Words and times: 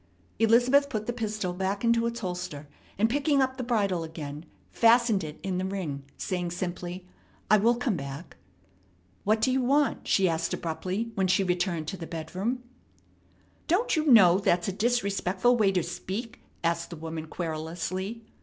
Elizabeth 0.39 0.89
put 0.89 1.05
the 1.05 1.13
pistol 1.13 1.53
back 1.53 1.83
into 1.83 2.07
its 2.07 2.21
holster 2.21 2.67
and, 2.97 3.07
picking 3.07 3.39
up 3.39 3.57
the 3.57 3.63
bridle 3.63 4.03
again, 4.03 4.47
fastened 4.71 5.23
it 5.23 5.39
in 5.43 5.59
the 5.59 5.63
ring, 5.65 6.01
saying 6.17 6.49
simply, 6.49 7.07
"I 7.51 7.57
will 7.57 7.75
come 7.75 7.97
back." 7.97 8.35
"What 9.25 9.39
do 9.41 9.51
you 9.51 9.61
want?" 9.61 10.07
she 10.07 10.27
asked 10.27 10.55
abruptly 10.55 11.11
when 11.13 11.27
she 11.27 11.43
returned 11.43 11.87
to 11.89 11.97
the 11.97 12.07
bedroom. 12.07 12.63
"Don't 13.67 13.95
you 13.95 14.07
know 14.07 14.39
that's 14.39 14.67
a 14.67 14.71
disrespectful 14.73 15.55
way 15.55 15.71
to 15.71 15.83
speak?" 15.83 16.39
asked 16.63 16.89
the 16.89 16.95
woman 16.95 17.27
querulously. 17.27 18.25